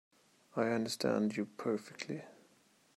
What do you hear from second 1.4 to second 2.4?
perfectly.